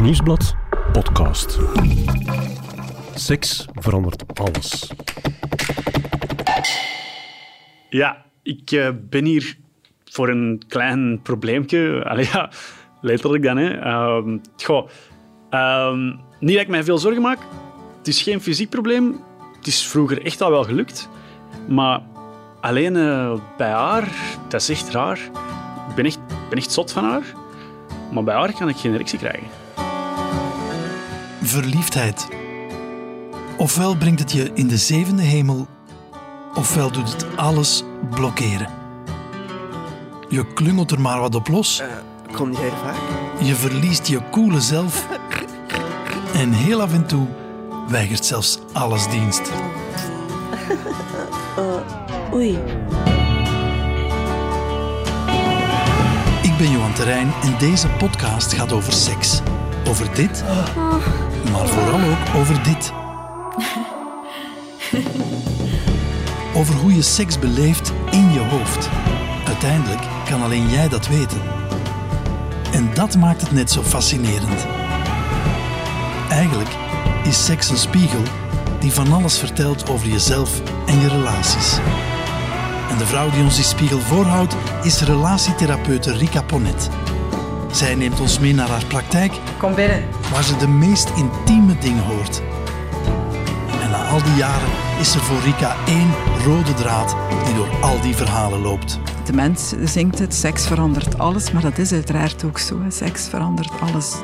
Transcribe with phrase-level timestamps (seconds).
[0.00, 0.54] Nieuwsblad
[0.92, 1.58] podcast.
[3.14, 4.90] Seks verandert alles.
[7.88, 9.56] Ja, ik uh, ben hier
[10.04, 12.02] voor een klein probleempje.
[12.08, 12.50] Allee, ja,
[13.00, 13.56] letterlijk dan.
[13.56, 13.76] Hè.
[13.76, 14.88] Uh, goh,
[15.50, 15.92] uh,
[16.40, 17.38] niet dat ik mij veel zorgen maak.
[17.98, 19.20] Het is geen fysiek probleem.
[19.56, 21.08] Het is vroeger echt al wel gelukt.
[21.68, 22.00] Maar
[22.60, 24.08] alleen uh, bij haar,
[24.48, 25.18] dat is echt raar.
[25.88, 26.18] Ik ben echt,
[26.48, 27.24] ben echt zot van haar.
[28.12, 29.64] Maar bij haar kan ik geen erectie krijgen.
[31.46, 32.28] Verliefdheid.
[33.56, 35.66] Ofwel brengt het je in de zevende hemel,
[36.54, 38.68] ofwel doet het alles blokkeren.
[40.28, 41.80] Je klungelt er maar wat op los.
[41.80, 41.86] Uh,
[42.32, 42.96] kom jij vaak?
[43.46, 45.06] Je verliest je koele zelf.
[46.34, 47.26] En heel af en toe
[47.88, 49.50] weigert zelfs alles dienst.
[51.58, 52.58] Uh, oei.
[56.42, 59.40] Ik ben Johan Terrein en deze podcast gaat over seks.
[59.88, 60.44] Over dit,
[61.52, 62.92] maar vooral ook over dit.
[66.54, 68.88] Over hoe je seks beleeft in je hoofd.
[69.46, 71.40] Uiteindelijk kan alleen jij dat weten.
[72.72, 74.66] En dat maakt het net zo fascinerend.
[76.28, 76.70] Eigenlijk
[77.24, 78.22] is seks een spiegel
[78.80, 81.78] die van alles vertelt over jezelf en je relaties.
[82.90, 86.88] En de vrouw die ons die spiegel voorhoudt is relatietherapeute Rika Ponet.
[87.76, 89.32] Zij neemt ons mee naar haar praktijk.
[89.58, 90.04] Kom binnen.
[90.32, 92.42] Waar ze de meest intieme dingen hoort.
[93.82, 94.68] En na al die jaren
[95.00, 96.10] is er voor Rika één
[96.44, 98.98] rode draad die door al die verhalen loopt.
[99.24, 102.80] De mens zingt het, seks verandert alles, maar dat is uiteraard ook zo.
[102.88, 104.14] Seks verandert alles.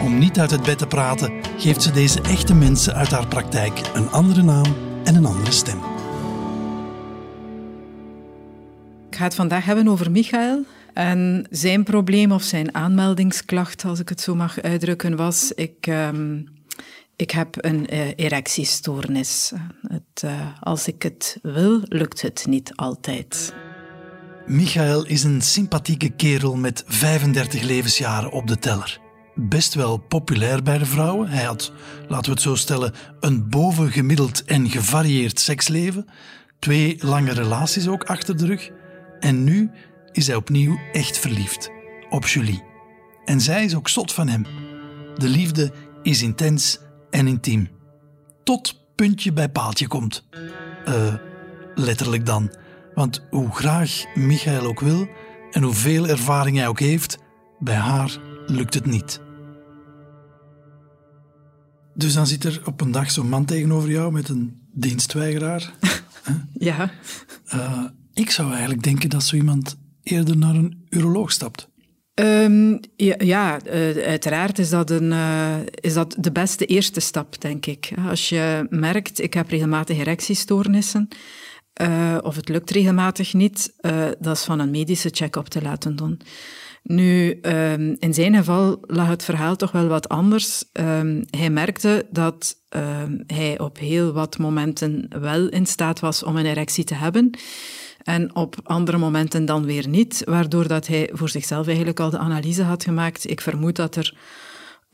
[0.00, 3.80] Om niet uit het bed te praten, geeft ze deze echte mensen uit haar praktijk
[3.94, 5.78] een andere naam en een andere stem.
[9.10, 10.64] Ik ga het vandaag hebben over Michael.
[10.94, 16.48] En zijn probleem of zijn aanmeldingsklacht, als ik het zo mag uitdrukken, was: ik, um,
[17.16, 19.52] ik heb een uh, erectiestoornis.
[20.24, 23.54] Uh, als ik het wil, lukt het niet altijd.
[24.46, 29.00] Michael is een sympathieke kerel met 35 levensjaren op de teller.
[29.34, 31.28] Best wel populair bij de vrouwen.
[31.28, 31.72] Hij had,
[32.08, 36.06] laten we het zo stellen, een bovengemiddeld en gevarieerd seksleven.
[36.58, 38.70] Twee lange relaties ook achter de rug.
[39.20, 39.70] En nu
[40.16, 41.70] is hij opnieuw echt verliefd
[42.10, 42.62] op Julie.
[43.24, 44.46] En zij is ook zot van hem.
[45.16, 46.78] De liefde is intens
[47.10, 47.68] en intiem.
[48.44, 50.28] Tot puntje bij paaltje komt.
[50.88, 51.14] Uh,
[51.74, 52.54] letterlijk dan.
[52.94, 55.08] Want hoe graag Michael ook wil
[55.50, 57.18] en hoeveel ervaring hij ook heeft,
[57.58, 59.20] bij haar lukt het niet.
[61.94, 65.72] Dus dan zit er op een dag zo'n man tegenover jou met een dienstweigeraar.
[66.52, 66.90] ja.
[67.54, 71.68] Uh, ik zou eigenlijk denken dat zo iemand eerder naar een uroloog stapt.
[72.14, 73.72] Um, ja, uh,
[74.06, 77.90] uiteraard is dat, een, uh, is dat de beste eerste stap, denk ik.
[78.08, 81.08] Als je merkt, ik heb regelmatig erectiestoornissen,
[81.82, 83.74] uh, of het lukt regelmatig niet,
[84.18, 86.20] dat is van een medische check-up te laten doen.
[86.86, 90.64] Nu, um, in zijn geval lag het verhaal toch wel wat anders.
[90.72, 92.56] Um, hij merkte dat
[93.26, 97.30] hij op heel wat momenten wel in staat was om een erectie te hebben.
[98.02, 102.18] En op andere momenten dan weer niet, waardoor dat hij voor zichzelf eigenlijk al de
[102.18, 103.30] analyse had gemaakt.
[103.30, 104.14] Ik vermoed dat er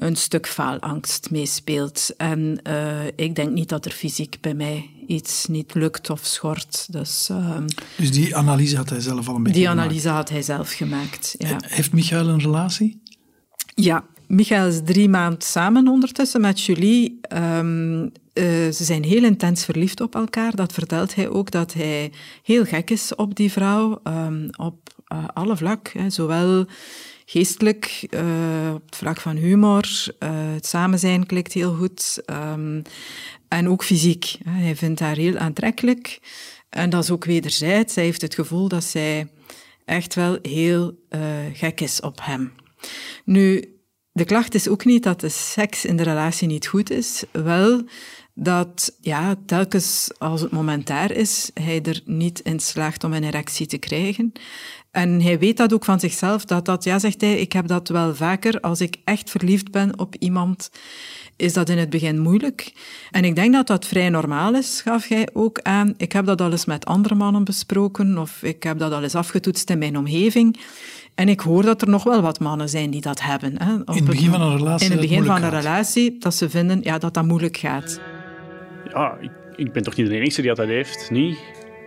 [0.00, 2.14] een stuk faalangst meespeelt.
[2.16, 6.92] En uh, ik denk niet dat er fysiek bij mij iets niet lukt of schort.
[6.92, 7.56] Dus, uh,
[7.96, 9.86] dus die analyse had hij zelf al een beetje Die gemaakt.
[9.86, 11.56] analyse had hij zelf gemaakt, ja.
[11.60, 13.02] Heeft Michael een relatie?
[13.74, 17.20] Ja, Michael is drie maanden samen ondertussen met Julie.
[17.32, 18.10] Um, uh,
[18.70, 20.54] ze zijn heel intens verliefd op elkaar.
[20.56, 22.12] Dat vertelt hij ook, dat hij
[22.42, 25.88] heel gek is op die vrouw, um, op uh, alle vlak.
[25.88, 26.10] Hè.
[26.10, 26.66] Zowel
[27.30, 30.14] geestelijk, uh, op het vlak van humor,
[30.54, 32.22] het samen zijn klikt heel goed.
[32.26, 32.82] Um,
[33.48, 34.36] en ook fysiek.
[34.44, 36.20] Hij vindt haar heel aantrekkelijk.
[36.68, 37.94] En dat is ook wederzijds.
[37.94, 39.28] Hij heeft het gevoel dat zij
[39.84, 40.98] echt wel heel
[41.52, 42.52] gek is op hem.
[43.24, 43.64] Nu,
[44.12, 47.82] de klacht is ook niet dat de seks in de relatie niet goed is, wel
[48.42, 53.24] dat ja, telkens als het moment daar is, hij er niet in slaagt om een
[53.24, 54.32] erectie te krijgen.
[54.90, 57.88] En hij weet dat ook van zichzelf, dat dat, ja, zegt hij, ik heb dat
[57.88, 60.70] wel vaker, als ik echt verliefd ben op iemand,
[61.36, 62.72] is dat in het begin moeilijk.
[63.10, 65.94] En ik denk dat dat vrij normaal is, gaf hij ook aan.
[65.96, 69.14] Ik heb dat al eens met andere mannen besproken, of ik heb dat al eens
[69.14, 70.60] afgetoetst in mijn omgeving.
[71.14, 73.62] En ik hoor dat er nog wel wat mannen zijn die dat hebben.
[73.62, 74.86] Hè, in het begin van een relatie.
[74.86, 78.00] In het begin van een relatie, dat ze vinden ja, dat dat moeilijk gaat.
[78.92, 81.38] Ja, ik, ik ben toch niet de enige die dat heeft, niet?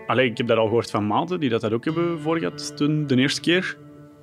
[0.07, 3.07] Allee, ik heb dat al gehoord van maten die dat, dat ook hebben voorgehad toen
[3.07, 3.77] de eerste keer.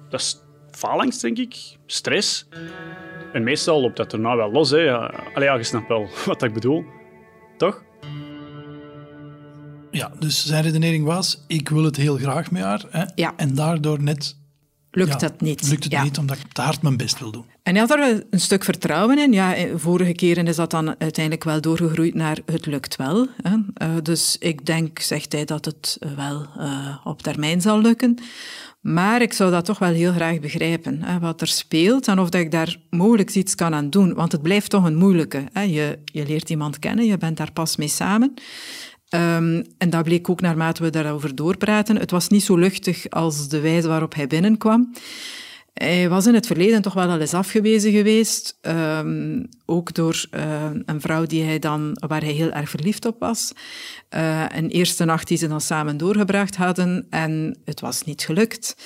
[0.08, 1.56] Dat is faalangst, denk ik.
[1.86, 2.48] Stress.
[3.32, 4.70] En meestal loopt dat erna wel los.
[4.70, 4.78] Hè.
[4.78, 6.84] Ja, allee, ja, je snapt wel wat ik bedoel.
[7.56, 7.82] Toch?
[9.90, 12.84] Ja, dus zijn redenering was, ik wil het heel graag met haar.
[12.90, 13.04] Hè?
[13.14, 13.32] Ja.
[13.36, 14.36] En daardoor net
[14.90, 15.68] Lukt ja, het niet.
[15.68, 16.02] Lukt het Ja.
[16.02, 17.44] niet, omdat ik te hard mijn best wil doen.
[17.62, 19.32] En hij had er een stuk vertrouwen in.
[19.32, 23.26] Ja, eh, vorige keren is dat dan uiteindelijk wel doorgegroeid naar het lukt wel.
[23.42, 23.56] Hè.
[23.74, 26.46] Eh, dus ik denk, zegt hij, dat het eh, wel
[27.04, 28.18] op termijn zal lukken.
[28.80, 32.28] Maar ik zou dat toch wel heel graag begrijpen, hè, wat er speelt en of
[32.28, 34.14] dat ik daar mogelijk iets kan aan doen.
[34.14, 35.44] Want het blijft toch een moeilijke.
[35.52, 35.62] Hè.
[35.62, 38.34] Je, je leert iemand kennen, je bent daar pas mee samen.
[39.10, 41.96] Ehm, en dat bleek ook naarmate we daarover doorpraten.
[41.96, 44.92] Het was niet zo luchtig als de wijze waarop hij binnenkwam.
[45.74, 48.58] Hij was in het verleden toch wel al eens afgewezen geweest.
[48.60, 53.16] ehm, ook door eh, een vrouw die hij dan, waar hij heel erg verliefd op
[53.18, 53.52] was.
[54.08, 57.06] Eh, een eerste nacht die ze dan samen doorgebracht hadden.
[57.10, 58.76] En het was niet gelukt.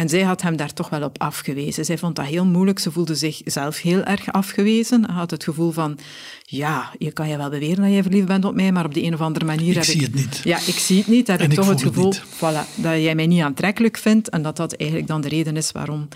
[0.00, 1.84] En zij had hem daar toch wel op afgewezen.
[1.84, 2.78] Zij vond dat heel moeilijk.
[2.78, 5.04] Ze voelde zich zelf heel erg afgewezen.
[5.04, 5.98] Hij had het gevoel van,
[6.42, 9.02] ja, je kan je wel beweren dat je verliefd bent op mij, maar op de
[9.02, 10.00] een of andere manier Ik heb zie ik...
[10.00, 10.40] het niet.
[10.44, 11.26] Ja, ik zie het niet.
[11.26, 14.28] Heb En ik toch het voel het gevoel voilà, dat jij mij niet aantrekkelijk vindt
[14.28, 16.08] en dat dat eigenlijk dan de reden is waarom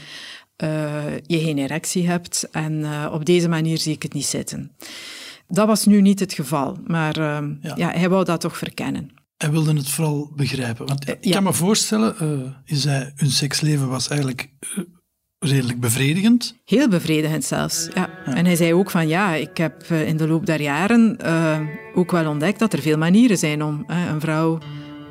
[0.56, 2.48] eh, je geen erectie hebt.
[2.50, 4.72] En eh, op deze manier zie ik het niet zitten.
[5.48, 7.74] Dat was nu niet het geval, maar eh, Ja.
[7.76, 7.90] ja.
[7.90, 9.10] hij wou dat toch verkennen.
[9.44, 10.86] Hij wilde het vooral begrijpen.
[10.86, 11.32] Want ik ja.
[11.32, 12.28] kan me voorstellen, eh,
[12.64, 14.82] je zei, hun seksleven was eigenlijk eh,
[15.38, 16.56] redelijk bevredigend.
[16.64, 18.10] Heel bevredigend zelfs, ja.
[18.24, 21.60] En hij zei ook van, ja, ik heb eh, in de loop der jaren eh,
[21.94, 24.58] ook wel ontdekt dat er veel manieren zijn om eh, een vrouw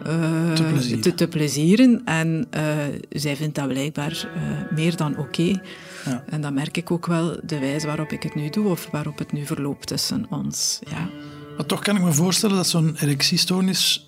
[0.03, 1.01] eh, Te plezieren.
[1.01, 2.01] te, te plezieren.
[2.06, 2.77] En eh,
[3.09, 4.41] zij vindt dat blijkbaar eh,
[4.75, 5.62] meer dan oké.
[6.06, 6.24] Ja.
[6.29, 9.18] En dat merk ik ook wel, de wijze waarop ik het nu doe of waarop
[9.18, 10.79] het nu verloopt tussen ons.
[10.89, 11.09] Ja.
[11.57, 14.07] Maar toch kan ik me voorstellen dat zo'n erectiestoornis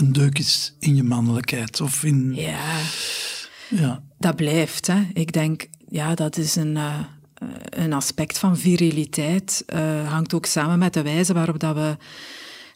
[0.00, 1.80] een deuk is in je mannelijkheid.
[1.80, 2.32] Of in...
[2.34, 2.78] ja,
[3.68, 4.02] Ja.
[4.18, 4.86] dat blijft.
[4.86, 5.02] Hè.
[5.12, 6.98] Ik denk, ja, dat is een, eh,
[7.64, 9.62] een aspect van viriliteit.
[9.66, 11.96] eh, hangt ook samen met de wijze waarop dat we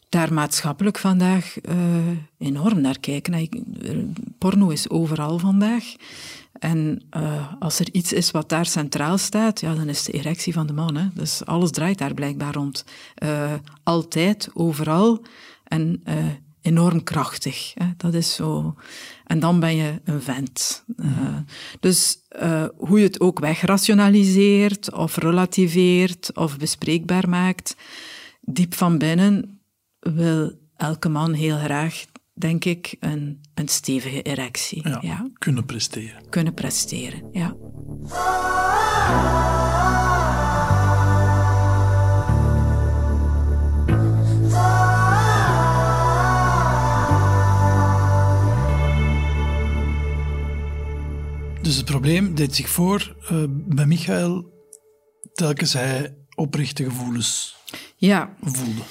[0.09, 1.75] daar maatschappelijk vandaag eh,
[2.37, 3.33] enorm naar kijken.
[3.33, 3.47] eh,
[4.37, 5.83] Porno is overal vandaag.
[6.59, 10.53] En eh, als er iets is wat daar centraal staat, ja, dan is de erectie
[10.53, 10.95] van de man.
[10.95, 11.07] Hè.
[11.13, 12.85] Dus alles draait daar blijkbaar rond.
[13.15, 15.21] Eh, altijd, overal.
[15.63, 16.15] En eh,
[16.65, 17.71] enorm krachtig.
[17.73, 17.85] Hè.
[17.97, 18.75] Dat is zo.
[19.25, 20.83] En dan ben je een vent.
[20.97, 21.37] Eh,
[21.79, 27.75] dus eh, hoe je het ook wegrationaliseert, of relativeert, of bespreekbaar maakt,
[28.41, 29.59] diep van binnen
[29.99, 34.89] wil elke man heel graag, denk ik, een, een stevige erectie.
[34.89, 36.29] Ja, ja kunnen presteren.
[36.29, 37.29] kunnen presteren.
[37.31, 37.55] Ja.
[51.65, 54.53] Dus het probleem deed zich voor eh, bij Michael
[55.33, 57.55] telkens hij oprechte gevoelens
[57.95, 58.81] ja, voelde.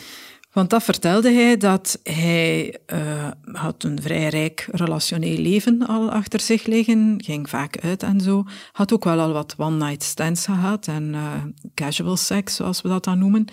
[0.55, 6.41] Want dat vertelde hij dat hij eh, had een vrij rijk relationeel leven al achter
[6.41, 8.45] zich liggen, ging vaak uit en zo.
[8.73, 11.33] Had ook wel al wat one-night stands gehad en eh,
[11.75, 13.45] casual sex, zoals we dat dan noemen.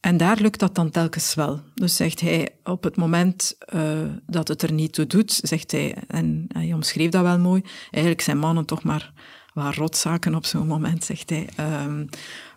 [0.00, 1.60] En daar lukt dat dan telkens wel.
[1.74, 3.82] Dus zegt hij, op het moment eh,
[4.26, 8.22] dat het er niet toe doet, zegt hij, en hij omschreef dat wel mooi, eigenlijk
[8.22, 9.12] zijn mannen toch maar
[9.54, 11.48] wat rotzaken op zo'n moment, zegt hij.
[11.56, 12.04] Ehm,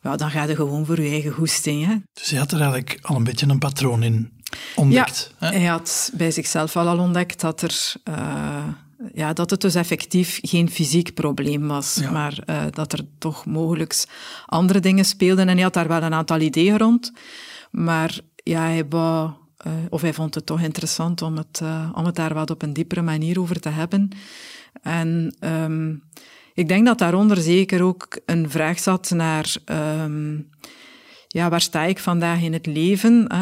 [0.03, 1.85] ja, dan ga je gewoon voor je eigen goesting.
[1.85, 1.95] Hè.
[2.13, 4.31] Dus hij had er eigenlijk al een beetje een patroon in
[4.75, 5.33] ontdekt.
[5.39, 5.57] Ja, hè?
[5.57, 8.67] hij had bij zichzelf wel al ontdekt dat, er, eh,
[9.13, 12.11] ja, dat het dus effectief geen fysiek probleem was, Ja.
[12.11, 14.03] maar eh, dat er toch mogelijk
[14.45, 15.47] andere dingen speelden.
[15.47, 17.11] En hij had daar wel een aantal ideeën rond,
[17.71, 21.61] maar ja, hij wou, eh, of hij vond het toch interessant om het,
[21.93, 24.09] om het daar wat op een diepere manier over te hebben.
[24.81, 25.95] En ehm,
[26.53, 29.55] ik denk dat daaronder zeker ook een vraag zat naar...
[29.65, 30.35] ehm,
[31.33, 33.27] ja, waar sta ik vandaag in het leven?
[33.27, 33.41] Eh,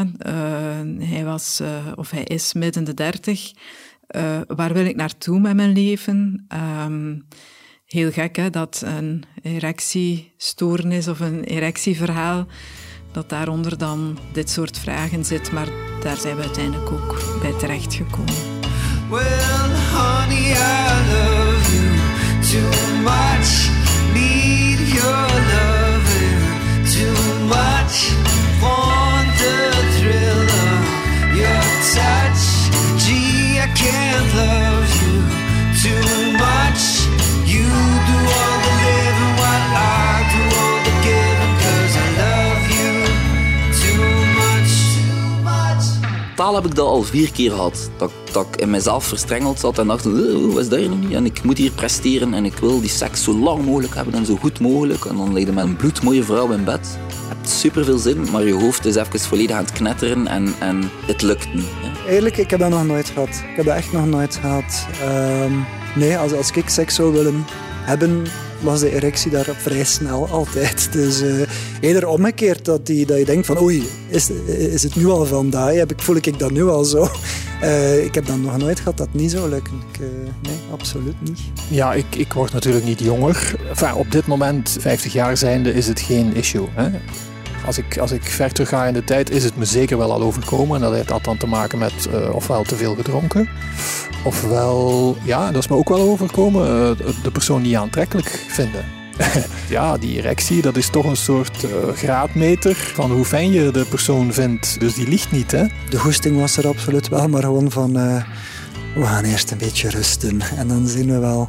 [1.10, 3.52] hij was, eh, of hij is midden de dertig.
[4.08, 6.46] Eh, waar wil ik naartoe met mijn leven?
[6.48, 7.16] Ehm,
[7.86, 12.48] heel gek, hè, dat een erectiestoornis of een erectieverhaal,
[13.12, 15.52] dat daaronder dan dit soort vragen zit.
[15.52, 15.68] Maar
[16.04, 18.34] daar zijn we uiteindelijk ook bij terechtgekomen.
[19.10, 21.31] Well,
[31.94, 32.70] touch.
[33.04, 35.16] Gee, I can't love you
[35.82, 37.21] too much.
[46.42, 47.90] Totaal heb ik dat al vier keer gehad.
[47.98, 50.12] Dat, dat ik in mezelf verstrengeld zat en dacht, "Eh,
[50.54, 51.14] wat is hier nu?
[51.14, 54.26] En ik moet hier presteren en ik wil die seks zo lang mogelijk hebben en
[54.26, 55.06] zo goed mogelijk.
[55.06, 56.98] En dan lig je met een bloedmooie vrouw in bed.
[57.08, 60.54] Je hebt super veel zin, maar je hoofd is even volledig aan het knetteren en,
[60.60, 61.66] en het lukt niet.
[61.82, 62.10] hè.
[62.12, 63.30] Eerlijk, ik heb dat nog nooit gehad.
[63.30, 64.88] Ik heb dat echt nog nooit gehad.
[65.02, 65.54] Ehm,
[65.96, 67.46] nee, als, als ik seks zou willen
[67.84, 68.24] hebben,
[68.62, 70.94] was de erectie daar vrij snel altijd.
[70.94, 71.48] Dus eh,
[71.80, 75.74] eerder omgekeerd dat, die, dat je denkt van oei, is, is het nu al vandaag?
[75.74, 77.08] Heb ik, voel ik dat nu al zo?
[77.62, 79.74] Eh, ik heb dat nog nooit gehad dat niet zou lukken.
[79.74, 80.08] Ik, eh,
[80.42, 81.40] nee, absoluut niet.
[81.70, 83.56] Ja, ik, ik word natuurlijk niet jonger.
[83.96, 86.68] Op dit moment, 50 jaar zijnde, is het geen issue.
[86.74, 86.90] Hè?
[87.66, 90.12] Als, ik, als ik ver terug ga in de tijd, is het me zeker wel
[90.12, 90.76] al overkomen.
[90.76, 93.50] En dat heeft dat dan te maken met eh, ofwel te veel gedronken,
[94.24, 98.86] ofwel, ja, dat is me ook wel overkomen, eh, de persoon niet aantrekkelijk vinden.
[99.70, 103.86] ja, die erectie, dat is toch een soort eh, graadmeter van hoe fijn je de
[103.90, 104.80] persoon vindt.
[104.80, 105.66] Dus die ligt niet, hè?
[105.90, 107.94] De goesting was er absoluut wel, maar gewoon van
[108.96, 111.48] we gaan eerst een beetje rusten en dan zien we wel.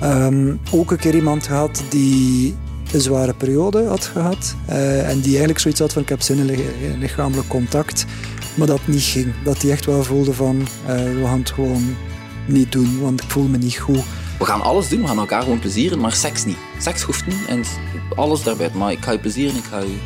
[0.00, 2.54] Ehm, ook een keer iemand gehad die
[2.94, 6.38] een zware periode had gehad eh, en die eigenlijk zoiets had van ik heb zin
[6.38, 6.64] in li-
[6.98, 8.04] lichamelijk contact,
[8.54, 9.32] maar dat niet ging.
[9.44, 11.96] Dat die echt wel voelde van eh, we gaan het gewoon
[12.46, 14.02] niet doen, want ik voel me niet goed.
[14.38, 16.56] We gaan alles doen, we gaan elkaar gewoon plezieren, maar seks niet.
[16.78, 17.62] Seks hoeft niet en
[18.16, 18.70] alles daarbij.
[18.74, 19.96] Maar ik ga je plezieren, ik ga je,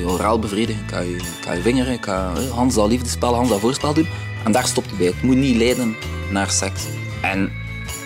[0.00, 2.88] ik oraal bevredigen, ik ga je, ik ga je vingeren, ik ga eh, Hans dat
[2.88, 4.06] liefdespel, Hans dat voorspel doen.
[4.44, 5.06] En daar stopt het bij.
[5.06, 5.96] Het moet niet leiden
[6.30, 6.82] naar seks.
[7.22, 7.50] En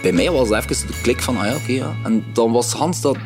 [0.03, 1.97] bij mij was het even de klik van, ah ja, oké, ja.
[2.05, 3.17] En dan was Hans dat...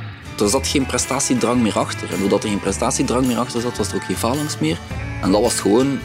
[0.40, 2.12] Er zat geen prestatiedrang meer achter.
[2.12, 4.78] En doordat er geen prestatiedrang meer achter zat, was er ook geen falings meer.
[5.22, 5.98] En dat was gewoon...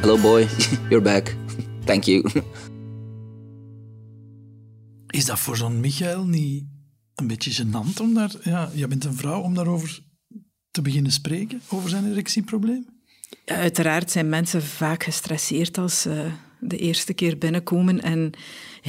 [0.00, 0.48] Hello boy,
[0.90, 1.36] you're back.
[1.86, 2.30] Thank you.
[5.10, 6.64] Is dat voor zo'n Michael niet
[7.14, 8.30] een beetje gênant om daar...
[8.42, 10.02] Ja, je bent een vrouw om daarover
[10.70, 12.86] te beginnen spreken, over zijn erectieprobleem?
[13.44, 18.02] Uiteraard zijn mensen vaak gestresseerd als ze de eerste keer binnenkomen.
[18.02, 18.32] En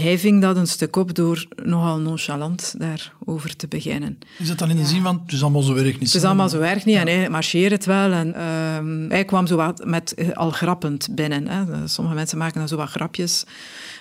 [0.01, 4.19] hij ving dat een stuk op door nogal nonchalant daarover te beginnen.
[4.37, 6.07] Is dat dan in de zin van, het is allemaal zo erg niet?
[6.07, 8.11] Het is allemaal zo erg niet en hij marcheert het wel.
[8.11, 11.47] En, ehm, hij kwam zo wat met, eh, al grappend binnen.
[11.47, 11.87] Hè.
[11.87, 13.43] Sommige mensen maken dan zo wat grapjes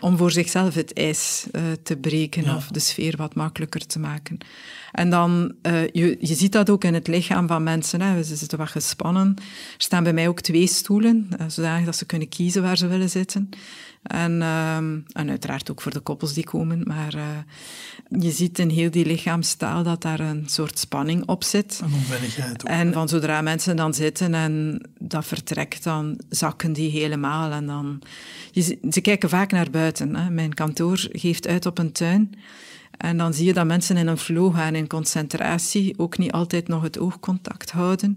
[0.00, 2.56] om voor zichzelf het ijs eh, te breken Ja.
[2.56, 4.38] of de sfeer wat makkelijker te maken.
[4.92, 8.00] En dan, eh, je, je ziet dat ook in het lichaam van mensen.
[8.00, 8.22] Hè.
[8.22, 9.34] Ze zitten wat gespannen.
[9.36, 9.42] Er
[9.76, 13.48] staan bij mij ook twee stoelen, zodanig dat ze kunnen kiezen waar ze willen zitten.
[14.04, 16.82] En, ehm, en uiteraard ook voor de koppels die komen.
[16.84, 21.80] Maar eh, je ziet in heel die lichaamstaal dat daar een soort spanning op zit.
[21.82, 22.68] Een onveiligheid ook.
[22.70, 27.50] En van zodra mensen dan zitten en dat vertrekt, dan zakken die helemaal.
[27.52, 28.02] En dan,
[28.50, 30.16] je, ze kijken vaak naar buiten.
[30.16, 30.30] Hè.
[30.30, 32.30] Mijn kantoor geeft uit op een tuin.
[32.96, 36.68] En dan zie je dat mensen in een flow gaan, in concentratie, ook niet altijd
[36.68, 38.16] nog het oogcontact houden.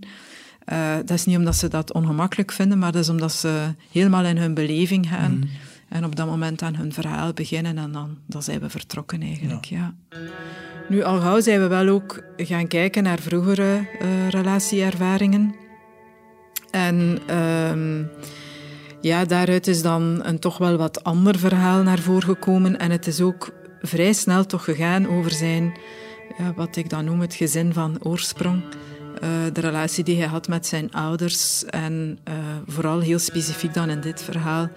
[0.65, 4.25] Eh, dat is niet omdat ze dat ongemakkelijk vinden, maar dat is omdat ze helemaal
[4.25, 5.49] in hun beleving gaan.
[5.89, 9.65] En op dat moment aan hun verhaal beginnen en dan, dan zijn we vertrokken eigenlijk.
[9.65, 9.93] Ja.
[10.89, 15.55] Nu, al gauw zijn we wel ook gaan kijken naar vroegere eh, relatieervaringen.
[16.71, 18.03] En ehm,
[19.01, 22.79] ja, daaruit is dan een toch wel wat ander verhaal naar voren gekomen.
[22.79, 23.49] En het is ook
[23.81, 25.73] vrij snel toch gegaan over zijn,
[26.37, 28.61] ja, wat ik dan noem het gezin van oorsprong.
[29.21, 32.33] Eh, de relatie die hij had met zijn ouders en eh,
[32.67, 34.69] vooral heel specifiek dan in dit verhaal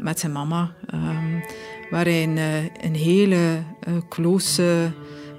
[0.00, 0.74] met zijn mama.
[0.86, 1.40] ehm,
[1.90, 4.92] waar hij een, eh, een hele eh, close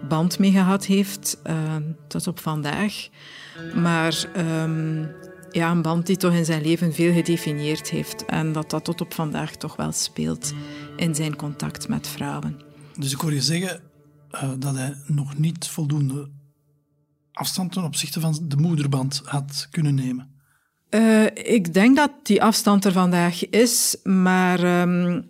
[0.08, 1.76] band mee gehad heeft eh,
[2.08, 3.08] tot op vandaag.
[3.76, 5.06] Maar ehm,
[5.52, 8.26] ja, een band die toch in zijn leven veel gedefinieerd heeft.
[8.26, 10.54] En dat dat tot op vandaag toch wel speelt
[10.96, 12.62] in zijn contact met vrouwen.
[13.00, 13.82] Dus ik hoor je zeggen
[14.30, 16.30] eh, dat hij nog niet voldoende
[17.32, 20.36] afstand ten opzichte van de moederband had kunnen nemen.
[20.90, 25.22] Eh, ik denk dat die afstand er vandaag is, maar ehm,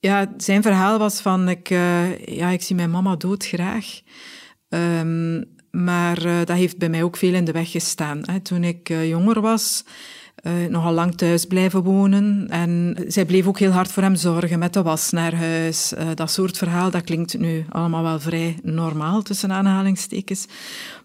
[0.00, 4.00] ja, zijn verhaal was van ik, eh, ja, ik zie mijn mama doodgraag.
[4.68, 8.20] Ehm, maar eh, dat heeft bij mij ook veel in de weg gestaan.
[8.22, 8.40] Hè.
[8.40, 9.84] Toen ik jonger was,
[10.42, 12.46] eh, nogal lang thuis blijven wonen.
[12.48, 15.94] En zij bleef ook heel hard voor hem zorgen met de was naar huis.
[15.94, 20.46] Eh, dat soort verhaal, dat klinkt nu allemaal wel vrij normaal, tussen aanhalingstekens.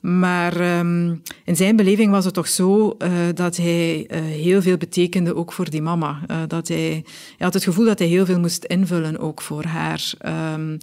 [0.02, 5.36] Maar ehm, in zijn beleving was het toch zo eh, dat hij heel veel betekende
[5.36, 6.20] ook voor die mama.
[6.48, 7.04] Dat hij, hij
[7.38, 10.14] had het gevoel dat hij heel veel moest invullen ook voor haar.
[10.18, 10.78] Ehm,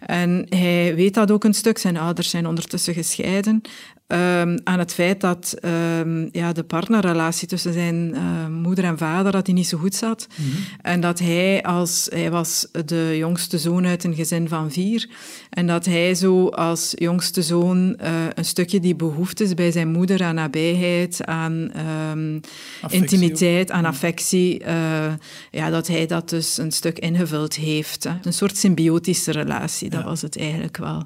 [0.00, 1.78] en hij weet dat ook een stuk.
[1.78, 3.62] Zijn ouders zijn ondertussen gescheiden.
[4.08, 9.32] Ehm, aan het feit dat ehm, ja, de partnerrelatie tussen zijn eh, moeder en vader
[9.32, 10.26] dat die niet zo goed zat.
[10.82, 12.08] En dat hij als...
[12.10, 15.08] Hij was de jongste zoon uit een gezin van vier.
[15.50, 20.22] En dat hij zo als jongste zoon eh, een stukje die behoeftes bij zijn moeder
[20.22, 22.40] aan nabijheid, aan ehm,
[22.88, 25.12] intimiteit, aan affectie, eh,
[25.50, 28.04] ja, dat hij dat dus een stuk ingevuld heeft.
[28.04, 28.12] Hè.
[28.22, 31.04] Een soort symbiotische relatie, dat was het eigenlijk wel.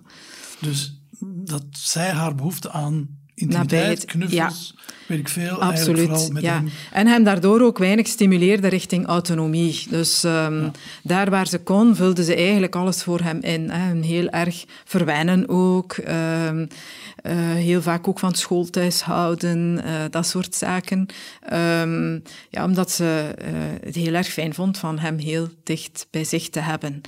[0.60, 4.74] Dus dat zij haar behoefte aan intimiteit, knuffels,
[5.06, 6.54] weet ik veel, Absoluut, met ja.
[6.54, 6.70] hem.
[6.92, 9.86] En hem daardoor ook weinig stimuleerde richting autonomie.
[9.90, 10.68] Dus ehm,
[11.02, 13.70] daar waar ze kon, vulde ze eigenlijk alles voor hem in.
[13.70, 13.78] Hè.
[13.78, 15.92] Hem heel erg verwennen ook.
[15.92, 16.66] ehm,
[17.22, 21.06] eh, heel vaak ook van school thuis houden, eh, dat soort zaken.
[21.40, 22.18] Ehm,
[22.50, 23.52] ja, omdat ze eh,
[23.84, 27.00] het heel erg fijn vond van hem heel dicht bij zich te hebben.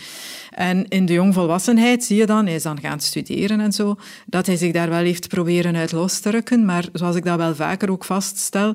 [0.50, 4.46] En in de jongvolwassenheid zie je dan, hij is dan gaan studeren en zo, dat
[4.46, 6.64] hij zich daar wel heeft proberen uit los te rukken.
[6.64, 8.74] Maar zoals ik dat wel vaker ook vaststel,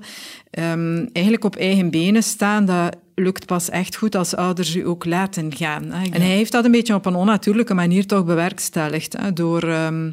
[0.50, 5.06] ehm, eigenlijk op eigen benen staan, dat lukt pas echt goed als ouders u ook
[5.06, 5.84] laten gaan.
[5.92, 6.10] Hè.
[6.10, 10.12] En hij heeft dat een beetje op een onnatuurlijke manier toch bewerkstelligd, hè, door ehm,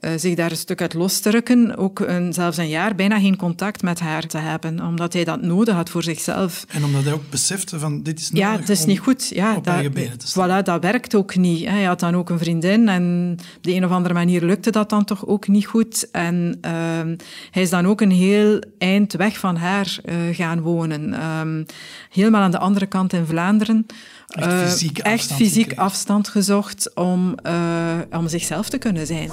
[0.00, 3.20] eh, zich daar een stuk uit los te rukken, ook een, zelfs een jaar bijna
[3.20, 6.64] geen contact met haar te hebben, omdat hij dat nodig had voor zichzelf.
[6.68, 9.28] En omdat hij ook besefte van dit is nodig Ja, het is niet goed.
[9.28, 9.84] Ja, op dat,
[10.30, 11.64] voilà, dat werkt ook niet.
[11.64, 11.70] hè.
[11.70, 14.90] Hij had dan ook een vriendin en op de een of andere manier lukte dat
[14.90, 16.10] dan toch ook niet goed.
[16.10, 17.16] En ehm,
[17.50, 21.14] hij is dan ook een heel eind weg van haar eh, gaan wonen.
[21.14, 21.64] Ehm,
[22.10, 23.86] helemaal aan de andere kant in Vlaanderen.
[24.26, 29.30] Echt Eh, fysiek echt afstand fysiek afstand gezocht om, eh, om zichzelf te kunnen zijn.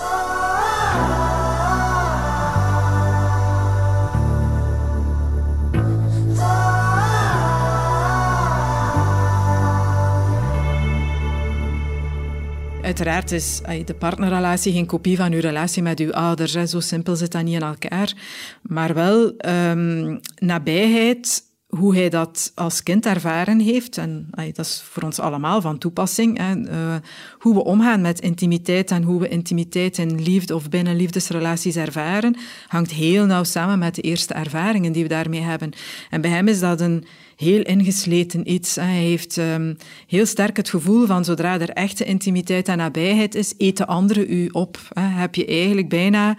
[12.89, 16.51] Uiteraard is de partnerrelatie geen kopie van uw relatie met uw ouders.
[16.51, 18.13] Zo simpel zit dat niet in elkaar.
[18.61, 23.97] Maar wel ehm, nabijheid, hoe hij dat als kind ervaren heeft.
[23.97, 26.37] En dat is voor ons allemaal van toepassing.
[26.37, 26.63] Hè.
[26.63, 26.95] Eh,
[27.39, 32.35] hoe we omgaan met intimiteit en hoe we intimiteit in liefde of binnen liefdesrelaties ervaren,
[32.67, 35.71] hangt heel nauw samen met de eerste ervaringen die we daarmee hebben.
[36.09, 38.75] En bij hem is dat een heel ingesleten iets.
[38.75, 39.73] Hij heeft ehm,
[40.07, 44.47] heel sterk het gevoel van zodra er echte intimiteit en nabijheid is, eten anderen u
[44.51, 44.79] op.
[44.93, 45.07] hè.
[45.07, 46.37] Heb je eigenlijk bijna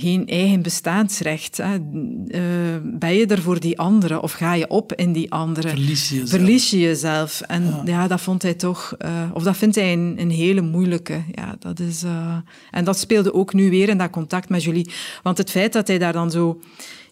[0.00, 1.56] geen eigen bestaansrecht.
[1.56, 1.74] Hè.
[1.74, 2.40] Eh,
[2.82, 5.70] ben je er voor die anderen of ga je op in die anderen?
[5.70, 6.30] Verlies je jezelf.
[6.30, 7.40] Verlies je jezelf.
[7.40, 11.22] En ja, dat vond hij toch, eh, of dat vindt hij een, een hele moeilijke.
[11.34, 12.36] Ja, dat is, eh,
[12.70, 14.90] en dat speelde ook nu weer in dat contact met Julie.
[15.22, 16.60] Want het feit dat hij daar dan zo,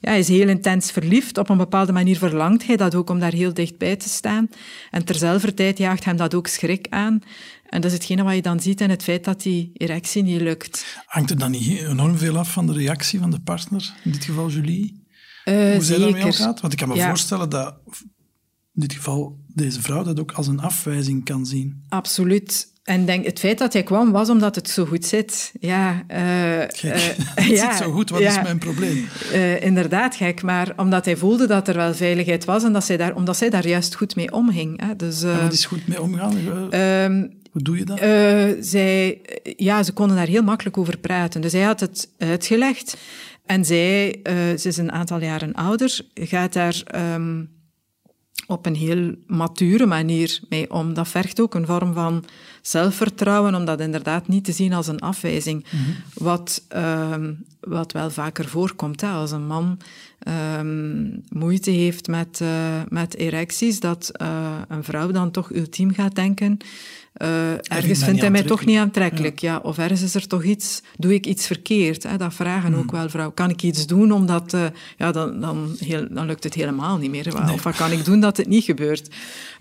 [0.00, 3.18] ja, hij is heel intens verliefd, op een bepaalde manier verlangt hij dat ook om
[3.18, 4.48] daar heel dichtbij te staan.
[4.90, 7.22] En terzelfde tijd jaagt hem dat ook schrik aan.
[7.76, 10.40] En dat is hetgene wat je dan ziet in het feit dat die erectie niet
[10.40, 11.02] lukt.
[11.06, 14.24] Hangt er dan niet enorm veel af van de reactie van de partner, in dit
[14.24, 15.04] geval Julie?
[15.44, 16.60] Eh, Hoe zij daarmee omgaat?
[16.60, 17.08] Want ik kan me Ja.
[17.08, 17.74] voorstellen dat
[18.74, 21.84] in dit geval deze vrouw dat ook als een afwijzing kan zien.
[21.88, 22.72] Absoluut.
[22.82, 25.52] En denk, het feit dat hij kwam was omdat het zo goed zit.
[25.60, 27.02] Ja, eh, Kijk, eh,
[27.44, 28.28] het ja, zit zo goed, wat ja.
[28.28, 29.06] is mijn probleem?
[29.60, 30.42] Inderdaad, gek.
[30.42, 33.50] Maar omdat hij voelde dat er wel veiligheid was en dat zij daar, omdat zij
[33.50, 34.80] daar juist goed mee omging.
[34.86, 34.96] Hè.
[34.96, 36.34] Dus, En wat is goed mee omgaan?
[37.56, 37.98] Hoe doe je dat?
[37.98, 39.20] eh, zij,
[39.56, 41.40] ja, ze konden daar heel makkelijk over praten.
[41.40, 42.96] Dus hij had het uitgelegd.
[43.46, 47.44] En zij, eh, ze is een aantal jaren ouder, gaat daar ehm,
[48.46, 50.94] op een heel mature manier mee om.
[50.94, 52.24] Dat vergt ook een vorm van
[52.62, 55.64] zelfvertrouwen, om dat inderdaad niet te zien als een afwijzing.
[56.14, 59.78] wat, ehm, wat wel vaker voorkomt, hè, als een man
[60.18, 64.10] ehm, moeite heeft met, eh, met erecties, dat
[64.68, 66.58] een vrouw dan toch ultiem gaat denken...
[67.16, 69.38] eh, ergens vindt hij mij toch niet aantrekkelijk.
[69.38, 69.60] Ja.
[69.62, 72.02] Of ergens is er toch iets, doe ik iets verkeerd?
[72.02, 72.16] Hè?
[72.16, 72.80] Dat vragen Hmm.
[72.82, 73.34] ook wel vrouwen.
[73.34, 74.64] Kan ik iets doen omdat, eh,
[74.96, 77.50] ja, dan, dan, heel, dan lukt het helemaal niet meer.
[77.52, 79.08] Of wat kan ik doen dat het niet gebeurt?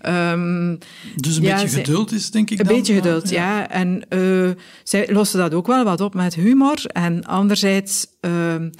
[0.00, 0.76] Ehm,
[1.16, 2.76] dus een ja, beetje geduld is, denk ik een dan.
[2.76, 3.68] beetje geduld, ja.
[3.68, 4.50] En eh,
[4.84, 6.84] zij loste dat ook wel wat op met humor.
[6.86, 8.70] En anderzijds ehm,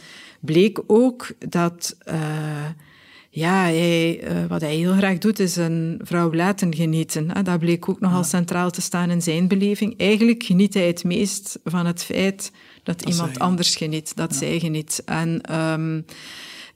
[0.40, 1.96] bleek ook dat...
[3.36, 7.30] ja, hij, eh, wat hij heel graag doet, is een vrouw laten genieten.
[7.30, 7.42] Hè.
[7.42, 9.98] Dat bleek ook nogal centraal te staan in zijn beleving.
[9.98, 14.58] Eigenlijk geniet hij het meest van het feit dat, iemand zij anders geniet, dat zij
[14.58, 15.02] geniet.
[15.04, 16.00] En ehm,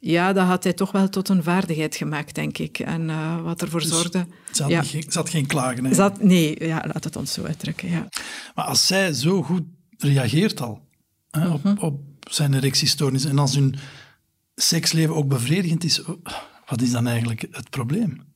[0.01, 2.79] ja, dat had hij toch wel tot een vaardigheid gemaakt, denk ik.
[2.79, 4.27] En eh, wat ervoor zorgde...
[4.53, 5.85] Ze had, ja, geen, ze had geen klagen.
[5.85, 5.95] hè.
[5.95, 8.09] zat, nee, ja, laat het ons zo uitdrukken, ja.
[8.55, 9.63] Maar als zij zo goed
[9.99, 10.81] reageert al
[11.31, 11.53] hè, Mhm.
[11.53, 13.75] op, op zijn erectiestoornis en als hun
[14.55, 16.03] seksleven ook bevredigend is,
[16.71, 18.29] wat is dan eigenlijk het probleem?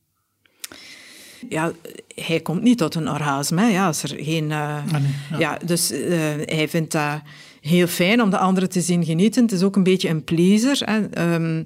[1.49, 1.71] ja,
[2.15, 3.65] hij komt niet tot een orgasme.
[3.65, 5.39] Ja, als er geen, eh, Ah, nee, ja.
[5.39, 5.59] ja.
[5.65, 7.21] dus eh, hij vindt dat
[7.61, 9.43] heel fijn om de andere te zien genieten.
[9.43, 10.77] Het is ook een beetje een pleaser.
[10.85, 11.09] Hè.
[11.09, 11.63] Ehm,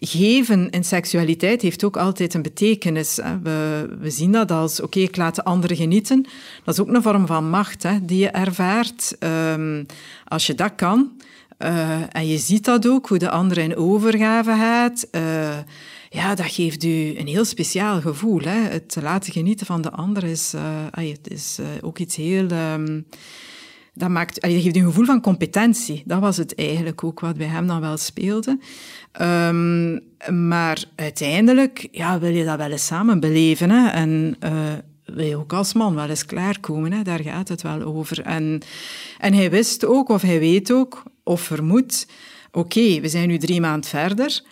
[0.00, 3.16] geven in seksualiteit heeft ook altijd een betekenis.
[3.22, 3.40] Hè.
[3.42, 6.26] We, we zien dat als, oké, ik laat de andere genieten.
[6.64, 9.16] Dat is ook een vorm van macht hè, die je ervaart.
[9.18, 9.84] Ehm,
[10.24, 11.10] als je dat kan,
[11.58, 15.08] uh, en je ziet dat ook, hoe de andere in overgave gaat...
[15.12, 15.56] Uh,
[16.10, 18.40] ja, dat geeft u een heel speciaal gevoel.
[18.40, 18.60] Hè.
[18.60, 22.50] Het laten genieten van de ander is, uh, het is ook iets heel...
[22.50, 23.06] Um,
[23.94, 26.02] dat, maakt, dat geeft een gevoel van competentie.
[26.06, 28.58] Dat was het eigenlijk ook wat bij hem dan wel speelde.
[29.20, 30.00] Um,
[30.48, 33.70] maar uiteindelijk ja, wil je dat wel eens samen beleven.
[33.70, 33.88] Hè?
[33.88, 34.36] En
[35.04, 36.92] wil je ook als man wel eens klaarkomen.
[36.92, 37.02] Hè?
[37.02, 38.20] Daar gaat het wel over.
[38.22, 38.60] En,
[39.18, 42.06] en hij wist ook, of hij weet ook, of vermoedt...
[42.52, 44.42] Oké, we zijn nu drie maanden verder...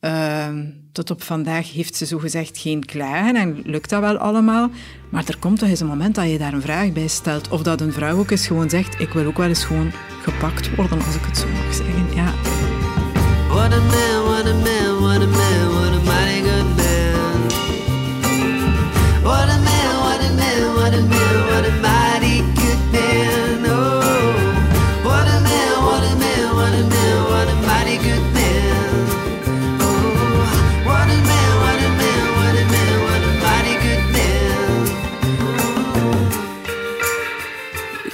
[0.00, 0.48] Uh,
[0.92, 4.70] tot op vandaag heeft ze zogezegd geen klagen en lukt dat wel allemaal.
[5.10, 7.48] Maar er komt toch eens een moment dat je daar een vraag bij stelt.
[7.48, 10.74] Of dat een vrouw ook eens gewoon zegt, ik wil ook wel eens gewoon gepakt
[10.74, 12.14] worden, als ik het zo mag zeggen.
[12.14, 12.32] Ja.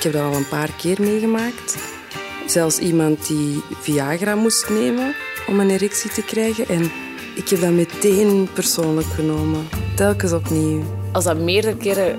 [0.03, 1.77] Ik heb dat al een paar keer meegemaakt.
[2.47, 5.15] Zelfs iemand die Viagra moest nemen
[5.49, 6.69] om een erectie te krijgen.
[6.69, 6.91] En
[7.37, 9.69] ik heb dat meteen persoonlijk genomen.
[9.97, 10.83] Telkens opnieuw.
[11.13, 12.19] Als dat meerdere keren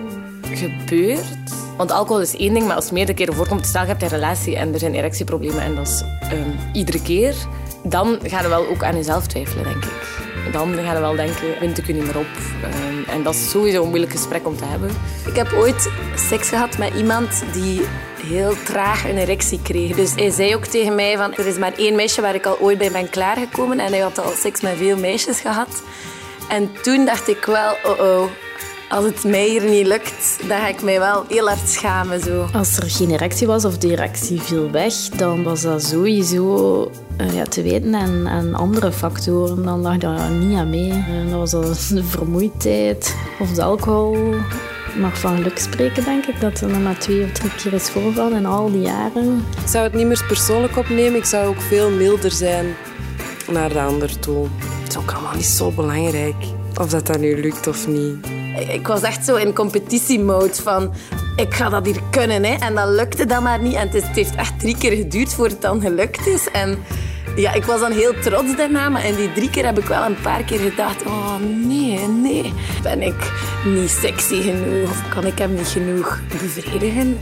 [0.52, 1.52] gebeurt...
[1.78, 3.66] Want alcohol is één ding, maar als het meerdere keren voorkomt...
[3.66, 7.36] Stel, je hebt een relatie en er zijn erectieproblemen en dat is um, iedere keer...
[7.84, 10.23] Dan ga je wel ook aan jezelf twijfelen, denk ik.
[10.52, 12.26] Dan ga je wel denken, wind ik er niet meer op.
[12.64, 14.90] Um, en dat is sowieso een moeilijk gesprek om te hebben.
[15.26, 17.82] Ik heb ooit seks gehad met iemand die
[18.24, 19.96] heel traag een erectie kreeg.
[19.96, 22.60] Dus hij zei ook tegen mij van, er is maar één meisje waar ik al
[22.60, 23.80] ooit bij ben klaargekomen.
[23.80, 25.84] En hij had al seks met veel meisjes gehad.
[26.50, 28.30] En toen dacht ik wel, oh oh,
[28.90, 32.20] als het mij hier niet lukt, dan ga ik mij wel heel hard schamen.
[32.20, 32.48] Zo.
[32.54, 36.92] Als er geen erectie was of de erectie viel weg, dan was dat sowieso
[37.22, 39.64] uh, ja, te weten aan, aan, andere factoren.
[39.64, 40.90] Dan lag daar niet aan mee.
[40.90, 44.36] Uh, dat was de vermoeidheid of de alcohol
[45.00, 47.90] mag van geluk spreken, denk ik, dat er nog maar twee of drie keer is
[47.90, 49.46] voorgevallen in al die jaren.
[49.62, 51.16] Ik zou het niet meer persoonlijk opnemen.
[51.16, 52.66] Ik zou ook veel milder zijn
[53.52, 54.48] naar de ander toe.
[54.82, 56.36] Het is ook allemaal niet zo belangrijk
[56.80, 58.43] of dat, dat nu lukt of niet.
[58.58, 60.94] Ik was echt zo in competitiemode van
[61.36, 62.44] ik ga dat hier kunnen.
[62.44, 62.54] Hè.
[62.54, 63.74] En dat lukte dan maar niet.
[63.74, 66.48] En het, heeft echt drie keer geduurd voordat het dan gelukt is.
[66.52, 66.78] En
[67.36, 70.06] ja, ik was dan heel trots daarna, maar in die drie keer heb ik wel
[70.06, 71.36] een paar keer gedacht: oh
[71.66, 72.54] nee, nee.
[72.82, 73.32] Ben ik
[73.66, 77.18] niet sexy genoeg of kan ik hem niet genoeg bevredigen?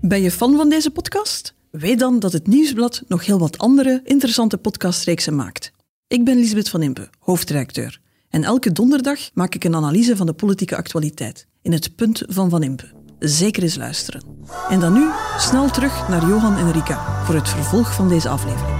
[0.00, 1.54] Ben je fan van deze podcast?
[1.70, 5.72] Weet dan dat het Nieuwsblad nog heel wat andere interessante podcastreeksen maakt.
[6.08, 8.00] Ik ben Lisbeth van Impe, hoofdredacteur.
[8.30, 12.50] En elke donderdag maak ik een analyse van de politieke actualiteit in het punt van
[12.50, 12.84] Van Impe
[13.18, 14.22] zeker eens luisteren.
[14.68, 18.76] En dan nu snel terug naar Johan en Rika voor het vervolg van deze aflevering.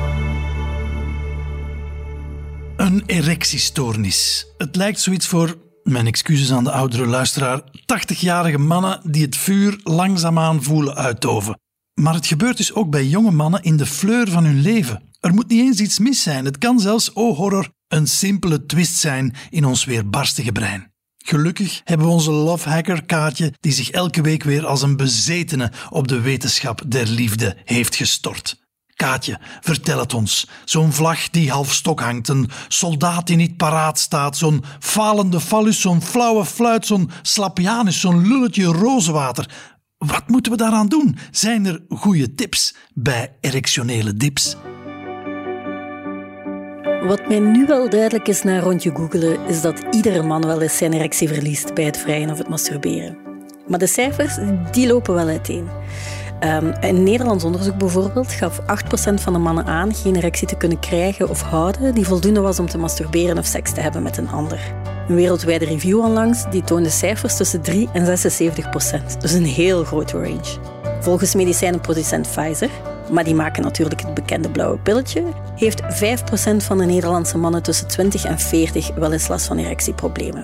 [2.76, 4.46] Een erectiestoornis.
[4.58, 9.80] Het lijkt zoiets voor, mijn excuses aan de oudere luisteraar, 80-jarige mannen die het vuur
[9.82, 11.58] langzaamaan voelen uitdoven.
[11.98, 15.02] Maar het gebeurt dus ook bij jonge mannen in de fleur van hun leven.
[15.20, 16.44] Er moet niet eens iets mis zijn.
[16.44, 20.92] Het kan zelfs, oh horror, een simpele twist zijn in ons weerbarstige brein.
[21.24, 25.72] Gelukkig hebben we onze love hacker Kaatje, die zich elke week weer als een bezetene
[25.90, 28.66] op de wetenschap der liefde heeft gestort.
[28.94, 30.48] Kaatje, vertel het ons.
[30.64, 35.80] Zo'n vlag die half stok hangt, een soldaat die niet paraat staat, zo'n falende fallus,
[35.80, 39.76] zo'n flauwe fluit, zo'n slapianus, zo'n lulletje rozenwater.
[39.98, 41.16] Wat moeten we daaraan doen?
[41.30, 44.56] Zijn er goede tips bij erectionele dips?
[47.06, 50.76] Wat mij nu wel duidelijk is na rondje googelen, is dat iedere man wel eens
[50.76, 53.18] zijn erectie verliest bij het vrijen of het masturberen.
[53.68, 54.38] Maar de cijfers,
[54.70, 55.68] die lopen wel uiteen.
[56.44, 58.64] Um, een Nederlands onderzoek bijvoorbeeld gaf 8%
[59.14, 62.68] van de mannen aan geen erectie te kunnen krijgen of houden die voldoende was om
[62.68, 64.60] te masturberen of seks te hebben met een ander.
[65.08, 68.10] Een wereldwijde review onlangs die toonde cijfers tussen 3 en 76%,
[69.18, 70.58] dus een heel grote range.
[71.00, 72.70] Volgens medicijnenproducent Pfizer
[73.10, 75.22] maar die maken natuurlijk het bekende blauwe pilletje,
[75.54, 75.86] heeft 5%
[76.56, 80.42] van de Nederlandse mannen tussen 20 en 40 wel eens last van erectieproblemen.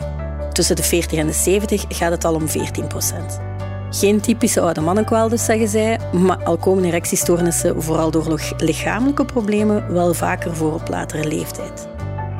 [0.53, 3.54] Tussen de 40 en de 70 gaat het al om 14%.
[3.95, 9.93] Geen typische oude mannenkwaal dus, zeggen zij, maar al komen erectiestoornissen vooral door lichamelijke problemen
[9.93, 11.89] wel vaker voor op latere leeftijd.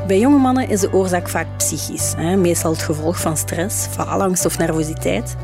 [0.07, 4.59] Bij jonge mannen is de oorzaak vaak psychisch, meestal het gevolg van stress, faalangst of
[4.59, 5.37] nervositeit.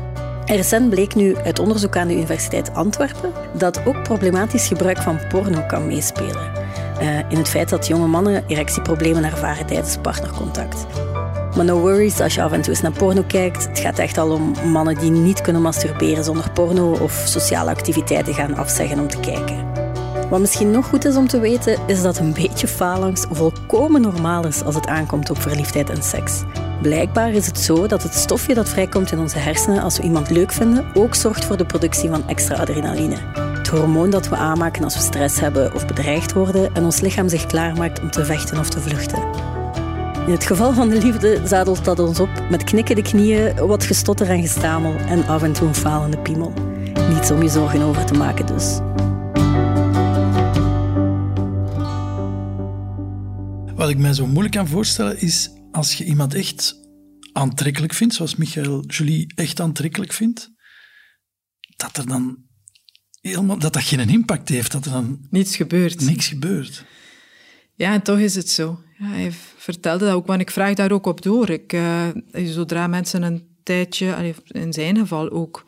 [0.45, 5.61] Recent bleek nu uit onderzoek aan de Universiteit Antwerpen dat ook problematisch gebruik van porno
[5.67, 6.51] kan meespelen.
[7.01, 10.85] Uh, in het feit dat jonge mannen erectieproblemen ervaren tijdens partnercontact.
[11.55, 13.67] Maar no worries als je af en toe eens naar porno kijkt.
[13.67, 18.33] Het gaat echt al om mannen die niet kunnen masturberen zonder porno of sociale activiteiten
[18.33, 19.71] gaan afzeggen om te kijken.
[20.29, 24.45] Wat misschien nog goed is om te weten, is dat een beetje phalanx volkomen normaal
[24.45, 26.43] is als het aankomt op verliefdheid en seks.
[26.81, 30.29] Blijkbaar is het zo dat het stofje dat vrijkomt in onze hersenen als we iemand
[30.29, 33.17] leuk vinden ook zorgt voor de productie van extra adrenaline.
[33.33, 37.29] Het hormoon dat we aanmaken als we stress hebben of bedreigd worden en ons lichaam
[37.29, 39.50] zich klaarmaakt om te vechten of te vluchten.
[40.25, 44.29] In het geval van de liefde zadelt dat ons op met knikkende knieën, wat gestotter
[44.29, 46.53] en gestamel en af en toe een falende piemel.
[47.09, 48.79] Niets om je zorgen over te maken dus.
[53.75, 56.75] Wat ik mij zo moeilijk kan voorstellen is als je iemand echt
[57.33, 60.51] aantrekkelijk vindt, zoals Michael Julie echt aantrekkelijk vindt,
[61.75, 62.37] dat er dan
[63.21, 66.01] helemaal, dat dat geen impact heeft, dat er dan niets gebeurt.
[66.01, 66.85] Niks gebeurt.
[67.75, 68.79] Ja, en toch is het zo.
[69.01, 71.49] Ja, hij vertelde dat ook, want ik vraag daar ook op door.
[71.49, 75.65] Ik, uh, zodra mensen een tijdje, in zijn geval ook,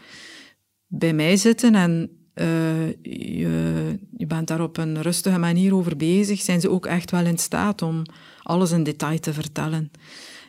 [0.88, 6.42] bij mij zitten en uh, je, je bent daar op een rustige manier over bezig,
[6.42, 8.02] zijn ze ook echt wel in staat om
[8.44, 9.92] alles in detail te vertellen.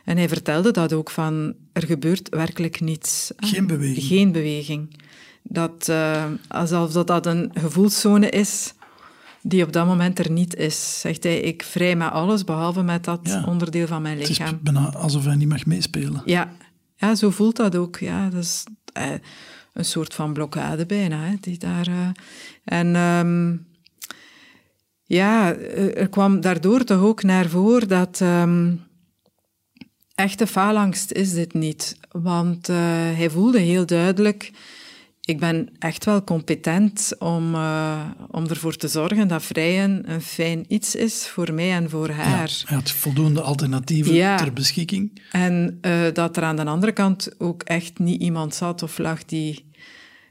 [0.03, 3.31] En hij vertelde dat ook van, er gebeurt werkelijk niets.
[3.37, 4.05] Geen beweging.
[4.05, 5.01] Geen beweging.
[5.43, 8.73] Dat, uh, alsof dat, dat een gevoelszone is
[9.47, 10.99] die op dat moment er niet is.
[10.99, 14.45] Zegt hij, ik vrij met alles, behalve met dat onderdeel van mijn lichaam.
[14.45, 16.21] Het is bijna alsof hij niet mag meespelen.
[16.25, 16.51] Ja,
[16.95, 17.97] ja zo voelt dat ook.
[17.97, 19.11] Ja, dat is eh,
[19.73, 21.87] een soort van blokkade bijna, hè, die daar...
[21.87, 22.07] Uh,
[22.63, 22.95] en...
[22.95, 23.67] Um,
[25.07, 28.83] ja, er kwam daardoor toch ook naar voren dat um,
[30.15, 31.97] echte faalangst is dit niet.
[32.11, 32.75] Want uh,
[33.15, 34.51] hij voelde heel duidelijk,
[35.25, 40.65] ik ben echt wel competent om, uh, om ervoor te zorgen dat vrijen een fijn
[40.67, 42.63] iets is voor mij en voor haar.
[42.67, 44.37] Ja, had voldoende alternatieven ja.
[44.37, 45.21] ter beschikking.
[45.31, 49.25] En uh, dat er aan de andere kant ook echt niet iemand zat of lag
[49.25, 49.73] die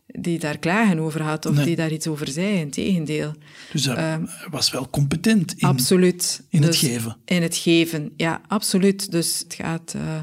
[0.06, 1.64] die daar klagen over had of Nee.
[1.64, 2.58] die daar iets over zei.
[2.58, 3.32] Integendeel.
[3.72, 6.42] Dus hij Ehm, was wel competent in, absoluut.
[6.48, 7.16] in het Dus geven.
[7.24, 9.10] In het geven, ja, absoluut.
[9.10, 10.16] Dus het gaat eh,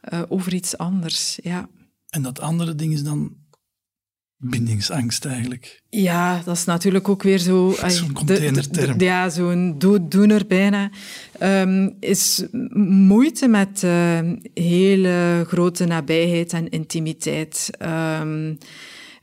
[0.00, 1.68] eh, over iets anders, ja.
[2.10, 3.36] En dat andere ding is dan
[4.40, 5.82] bindingsangst eigenlijk.
[5.90, 7.74] Ja, dat is natuurlijk ook weer zo...
[7.86, 8.98] Zo'n de- containerterm.
[8.98, 10.90] de- Ja, zo'n dooddoener bijna.
[11.38, 12.46] Ehm, is
[12.82, 14.18] moeite met eh,
[14.54, 17.70] hele grote nabijheid en intimiteit.
[17.78, 18.54] Ehm,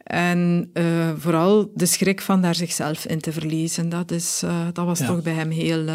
[0.03, 3.89] en eh, vooral de schrik van daar zichzelf in te verliezen.
[3.89, 5.05] Dat, is, eh, dat was Ja.
[5.05, 5.85] toch bij hem heel,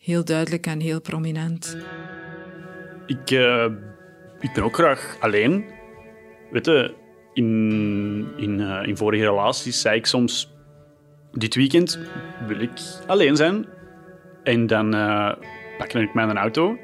[0.00, 1.76] heel duidelijk en heel prominent.
[3.06, 3.64] Ik, eh,
[4.40, 5.64] ik ben ook graag alleen.
[6.50, 6.94] Weet je,
[7.36, 10.54] in, in, eh, in vorige relaties zei ik soms...
[11.32, 11.98] Dit weekend
[12.46, 12.70] wil ik
[13.06, 13.66] alleen zijn.
[14.42, 15.32] En dan uh,
[15.78, 16.78] pak ik mijn auto.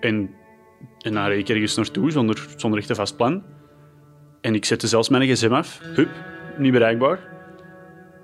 [0.00, 0.30] En,
[1.00, 3.42] en dan rijd ik ergens naartoe zonder, zonder echt een vast plan.
[4.40, 5.80] En ik zette zelfs mijn gsm af.
[5.82, 6.08] Hup,
[6.58, 7.18] niet bereikbaar.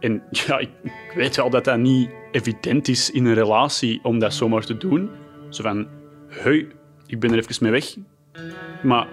[0.00, 0.70] En ja, ik,
[1.14, 5.10] weet wel dat dat niet evident is in een relatie om dat zomaar te doen.
[5.48, 5.88] Zo van,
[6.28, 6.68] hey,
[7.06, 7.96] ik ben er even mee weg.
[8.82, 9.06] Maar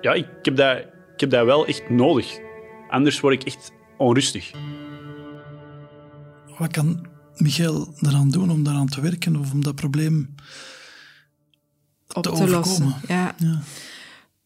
[0.00, 0.91] ja, ik heb dat,
[1.22, 2.38] heb dat wel echt nodig.
[2.88, 4.50] Anders word ik echt onrustig.
[6.58, 7.06] Wat kan
[7.36, 10.34] Michael eraan doen om daaraan te werken of om dat probleem
[12.14, 12.58] Op te, te, overkomen?
[12.58, 12.94] lossen.
[13.08, 13.34] Ja.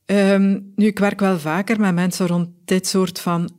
[0.06, 3.50] Ehm, nu, ik werk wel vaker met mensen rond dit soort van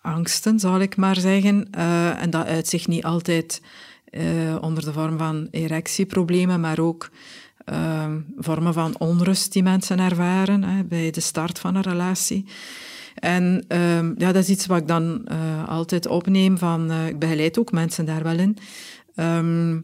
[0.00, 1.70] angsten, zal ik maar zeggen.
[1.70, 3.62] Eh, en dat uit zich niet altijd
[4.04, 7.10] eh, onder de vorm van erectieproblemen, maar ook
[7.64, 12.44] ehm, vormen van onrust die mensen ervaren hè, bij de start van een relatie.
[13.14, 16.90] En ehm, ja, dat is iets wat ik dan eh, altijd opneem van...
[16.90, 18.56] eh, ik begeleid ook mensen daar wel in.
[19.14, 19.76] Ehm,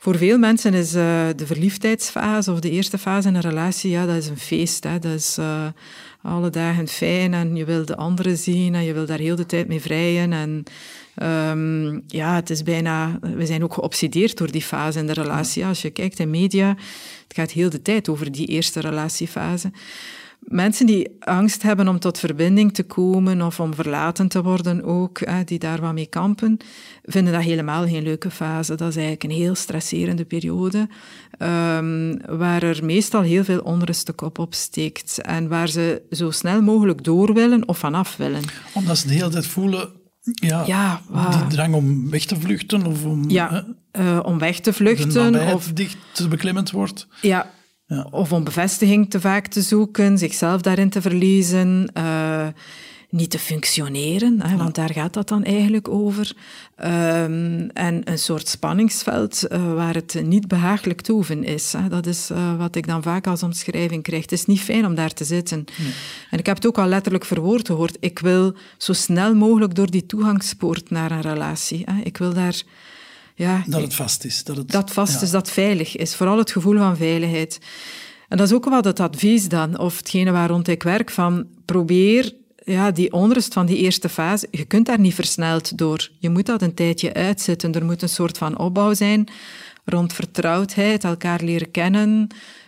[0.00, 4.06] voor veel mensen is eh, de verliefdheidsfase of de eerste fase in een relatie, ja,
[4.06, 4.84] dat is een feest.
[4.84, 4.98] Hè.
[4.98, 5.66] Dat is eh,
[6.22, 9.46] alle dagen fijn en je wil de anderen zien en je wil daar heel de
[9.46, 10.32] tijd mee vrijen.
[10.32, 10.62] En
[11.14, 13.18] ehm, ja, het is bijna...
[13.20, 15.64] We zijn ook geobsedeerd door die fase in de relatie.
[15.64, 16.68] Als je kijkt in media,
[17.28, 19.70] het gaat heel de tijd over die eerste relatiefase.
[20.48, 25.20] Mensen die angst hebben om tot verbinding te komen of om verlaten te worden ook,
[25.20, 26.56] hè, die daar wat mee kampen,
[27.04, 28.74] vinden dat helemaal geen leuke fase.
[28.74, 30.88] Dat is eigenlijk een heel stresserende periode,
[31.38, 36.30] ehm, waar er meestal heel veel onrust de kop op steekt en waar ze zo
[36.30, 38.42] snel mogelijk door willen of vanaf willen.
[38.72, 39.88] Omdat ze de hele tijd voelen,
[40.22, 44.72] ja, Ja, die drang om weg te vluchten of om Ja, eh, om weg te
[44.72, 47.06] vluchten of dicht te beklemmend wordt.
[47.20, 47.50] Ja,
[48.10, 52.46] Of om bevestiging te vaak te zoeken, zichzelf daarin te verliezen, eh,
[53.10, 56.32] niet te functioneren, hè, want daar gaat dat dan eigenlijk over.
[56.76, 61.72] Ehm, en een soort spanningsveld eh, waar het niet behagelijk toeven is.
[61.72, 61.88] Hè.
[61.88, 64.22] Dat is eh, wat ik dan vaak als omschrijving krijg.
[64.22, 65.64] Het is niet fijn om daar te zitten.
[66.30, 67.96] En ik heb het ook al letterlijk verwoord gehoord.
[68.00, 71.82] Ik wil zo snel mogelijk door die toegangspoort naar een relatie.
[71.84, 72.02] Hè.
[72.02, 72.62] Ik wil daar...
[73.38, 74.44] Ja, Dat het vast is.
[74.44, 75.20] Dat, het, dat vast ja.
[75.20, 76.14] is, dat veilig is.
[76.14, 77.58] Vooral het gevoel van veiligheid.
[78.28, 81.46] En dat is ook wat het advies dan, of hetgene waar rond ik werk, van
[81.64, 86.10] probeer ja, die onrust van die eerste fase, je kunt daar niet versneld door.
[86.18, 87.74] Je moet dat een tijdje uitzitten.
[87.74, 89.28] Er moet een soort van opbouw zijn
[89.84, 92.26] rond vertrouwdheid, elkaar leren kennen,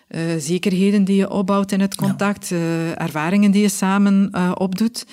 [0.09, 5.07] eh, zekerheden die je opbouwt in het contact, eh, ervaringen die je samen eh, opdoet.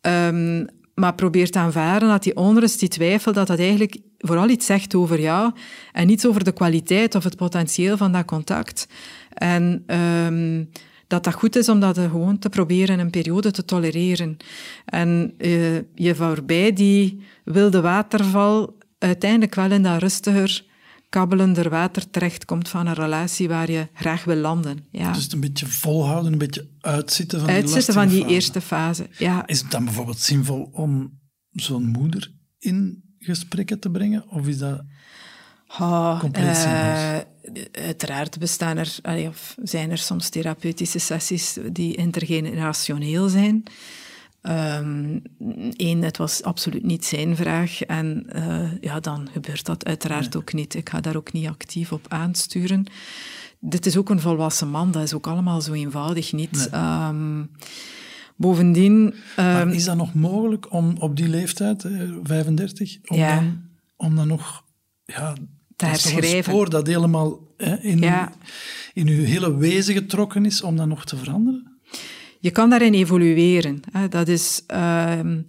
[0.00, 4.66] Ehm, maar probeer te aanvaarden dat die onrust, die twijfel, dat dat eigenlijk vooral iets
[4.66, 5.52] zegt over jou
[5.92, 8.86] en niets over de kwaliteit of het potentieel van dat contact.
[9.34, 10.64] En ehm,
[11.06, 14.36] dat dat goed is om dat gewoon te proberen een periode te tolereren.
[14.84, 20.64] En eh, je voorbij die wilde waterval uiteindelijk wel in dat rustiger,
[21.08, 24.84] kabbelender water terechtkomt van een relatie waar je graag wil landen.
[24.90, 25.12] Ja.
[25.12, 29.06] Dus een beetje volhouden, een beetje uitzitten van die Uitzitten van die eerste fase.
[29.18, 29.46] Ja.
[29.46, 34.24] Is het dan bijvoorbeeld zinvol om zo'n moeder in gesprekken te brengen?
[34.28, 34.82] Of is dat
[35.80, 36.98] Oh, compleet zinloos?
[36.98, 43.62] eh, uiteraard bestaan er, allee, of zijn er soms therapeutische sessies die intergenerationeel zijn.
[45.76, 47.82] Eén, het was absoluut niet zijn vraag.
[47.82, 50.74] En eh, ja, dan gebeurt dat uiteraard ook niet.
[50.74, 52.86] Ik ga daar ook niet actief op aansturen.
[53.58, 56.50] Dit is ook een volwassen man, dat is ook allemaal zo eenvoudig niet.
[56.52, 56.68] Nee.
[56.68, 57.42] Ehm,
[58.42, 59.14] bovendien...
[59.36, 63.34] Maar ehm, is dat nog mogelijk om op die leeftijd, hè, 35, om, Ja.
[63.34, 63.62] dan,
[63.96, 64.64] om dan nog...
[65.04, 65.34] Ja,
[65.76, 66.52] Te herschrijven.
[66.52, 68.32] spoor dat helemaal hè, in, Ja.
[68.92, 71.78] in uw hele wezen getrokken is, om dat nog te veranderen?
[72.40, 73.80] Je kan daarin evolueren.
[73.92, 74.08] Hè.
[74.08, 75.40] Dat is ehm,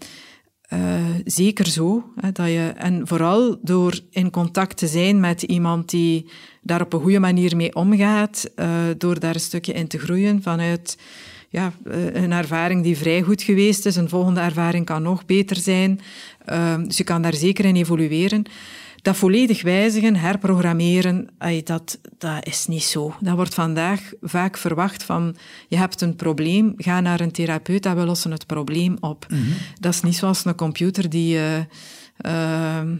[0.61, 2.11] eh, zeker zo.
[2.15, 6.29] Hè, dat je, en vooral door in contact te zijn met iemand die
[6.61, 10.41] daar op een goede manier mee omgaat, eh, door daar een stukje in te groeien
[10.41, 10.97] vanuit
[11.53, 13.95] ja, eh, een ervaring die vrij goed geweest is.
[13.95, 15.99] Een volgende ervaring kan nog beter zijn.
[16.45, 18.43] Ehm, dus je kan daar zeker in evolueren.
[19.01, 21.27] Dat volledig wijzigen, herprogrammeren,
[21.63, 23.15] dat, dat is niet zo.
[23.19, 25.35] Dat wordt vandaag vaak verwacht van,
[25.67, 29.25] je hebt een probleem, ga naar een therapeut en we lossen het probleem op.
[29.79, 31.37] Dat is niet zoals een computer die...
[31.37, 31.59] eh,
[32.17, 32.31] eh,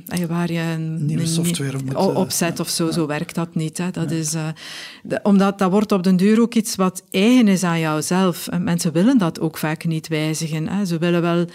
[0.07, 3.77] ai, waar je een Nieuwe software moet, eh, opzet of zo, zo werkt dat niet.
[3.77, 3.91] Hè.
[3.91, 4.47] Dat is, eh,
[5.03, 8.47] de- omdat dat wordt op den duur ook iets wat eigen is aan jouzelf.
[8.47, 10.67] En mensen willen dat ook vaak niet wijzigen.
[10.67, 10.85] Hè.
[10.85, 11.45] Ze willen wel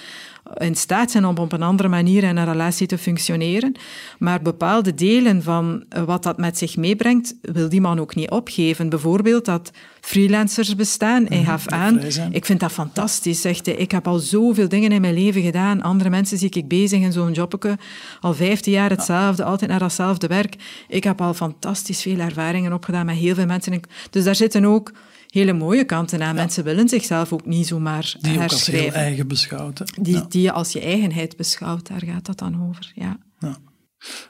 [0.55, 3.75] in staat zijn om op een andere manier in een relatie te functioneren.
[4.19, 8.31] Maar bepaalde delen van eh, wat dat met zich meebrengt, wil die man ook niet
[8.31, 8.89] opgeven.
[8.89, 11.27] Bijvoorbeeld dat freelancers bestaan.
[11.29, 13.75] Hij gaf dat aan, ik vind dat fantastisch, zegt hij.
[13.75, 15.83] Ik heb al zoveel dingen in mijn leven gedaan.
[15.83, 17.79] Andere mensen zie ik bezig in zo'n jobbeke.
[18.21, 20.55] Al vijftien jaar hetzelfde, altijd naar datzelfde werk.
[20.89, 23.81] Ik heb al fantastisch veel ervaringen opgedaan met heel veel mensen.
[24.11, 24.93] Dus daar zitten ook
[25.29, 26.35] hele mooie kanten aan.
[26.35, 28.93] Mensen willen zichzelf ook niet zomaar Die ook als heel herschrijven.
[28.95, 29.79] eigen beschouwt.
[29.79, 29.85] hè?
[30.01, 30.27] Die, Ja.
[30.29, 32.93] die je als je eigenheid beschouwt, daar gaat dat dan over.
[32.95, 33.19] Ja.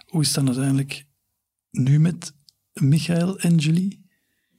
[0.07, 1.05] Hoe is het dan uiteindelijk
[1.71, 2.33] nu met
[2.73, 4.07] Michael en Julie?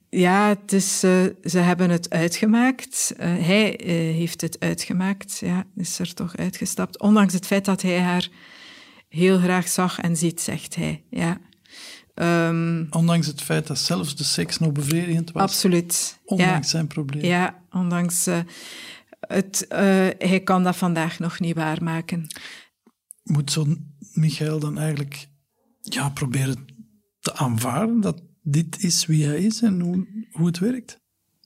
[0.08, 3.14] Ja, het is, eh, ze hebben het uitgemaakt.
[3.16, 5.38] Eh, hij eh, heeft het uitgemaakt.
[5.38, 7.00] Ja, is er toch uitgestapt.
[7.00, 8.28] Ondanks het feit dat hij haar
[9.08, 11.04] heel graag zag en ziet, zegt hij.
[11.10, 11.40] Ja.
[12.20, 15.42] Ehm, Ondanks het feit dat zelfs de seks nog bevredigend was.
[15.42, 16.18] absoluut.
[16.24, 16.62] Ondanks ja.
[16.62, 17.24] zijn probleem.
[17.24, 18.26] Ja, ondanks...
[18.26, 18.38] eh,
[19.20, 19.78] het, eh,
[20.18, 22.26] hij kan dat vandaag nog niet waarmaken.
[23.22, 25.28] Moet zo'n Michael dan eigenlijk
[25.80, 26.66] ja, proberen
[27.20, 31.00] te aanvaarden dat dit is wie hij is en hoe, hoe het werkt?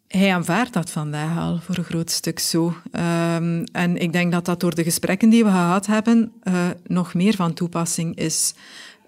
[0.09, 2.77] Hij aanvaardt dat vandaag al voor een groot stuk zo.
[2.91, 7.15] Ehm, en ik denk dat dat door de gesprekken die we gehad hebben eh, nog
[7.15, 8.55] meer van toepassing is.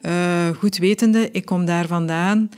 [0.06, 2.50] Eh, goed wetende, ik kom daar vandaan.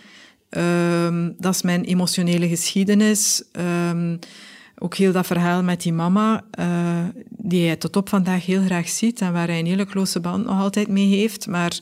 [0.48, 3.42] Ehm, dat is mijn emotionele geschiedenis.
[3.52, 4.16] Ehm,
[4.78, 8.88] ook heel dat verhaal met die mama, eh, die hij tot op vandaag heel graag
[8.88, 11.80] ziet en waar hij een hele close band nog altijd mee heeft, maar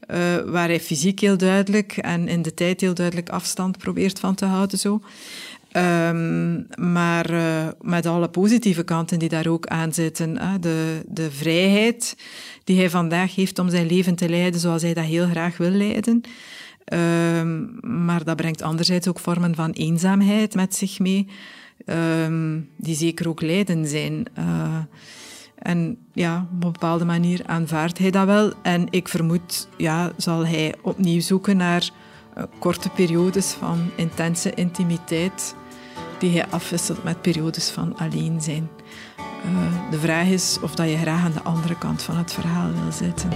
[0.00, 4.34] eh, waar hij fysiek heel duidelijk en in de tijd heel duidelijk afstand probeert van
[4.34, 4.78] te houden.
[4.78, 5.00] Zo.
[5.78, 6.62] Ehm,
[6.92, 10.60] maar eh, met alle positieve kanten die daar ook aan zitten.
[10.60, 12.16] De, de vrijheid
[12.64, 15.70] die hij vandaag heeft om zijn leven te leiden zoals hij dat heel graag wil
[15.70, 16.20] leiden.
[16.84, 17.66] Ehm,
[18.04, 21.26] maar dat brengt anderzijds ook vormen van eenzaamheid met zich mee,
[21.84, 24.24] ehm, die zeker ook lijden zijn.
[24.34, 24.78] Eh,
[25.58, 28.52] en ja, op een bepaalde manier aanvaardt hij dat wel.
[28.62, 31.90] En ik vermoed, ja, zal hij opnieuw zoeken naar
[32.34, 35.54] eh, korte periodes van intense intimiteit
[36.18, 38.68] die hij afwisselt met periodes van alleen zijn.
[39.18, 42.70] Uh, de vraag is of dat je graag aan de andere kant van het verhaal
[42.72, 43.30] wil zitten.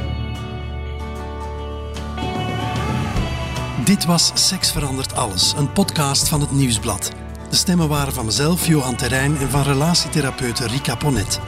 [3.85, 7.11] Dit was Seks verandert alles, een podcast van het Nieuwsblad.
[7.51, 11.41] De stemmen waren van mezelf, Johan Terrein, en van relatietherapeute Rika Ponet.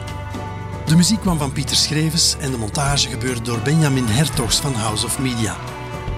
[0.85, 5.05] De muziek kwam van Pieter Schrevens en de montage gebeurde door Benjamin Hertogs van House
[5.05, 5.55] of Media.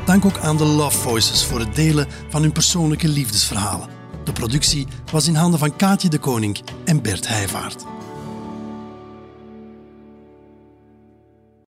[0.06, 3.97] Dank ook aan de Love Voices voor het delen van hun persoonlijke liefdesverhalen.
[4.28, 7.97] De productie was in handen van Kaatje de Koning en Bert Heijvaart.